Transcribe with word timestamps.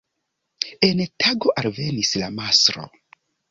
En 0.87 1.03
tago, 1.25 1.53
alvenis 1.65 2.17
la 2.25 2.33
mastro. 2.41 2.91